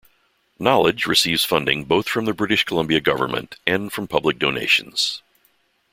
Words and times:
Knowledge 0.57 1.05
receives 1.05 1.45
funding 1.45 1.83
both 1.85 2.09
from 2.09 2.25
the 2.25 2.33
British 2.33 2.63
Columbia 2.63 2.99
government 2.99 3.57
and 3.67 3.93
from 3.93 4.07
public 4.07 4.39
donations. 4.39 5.21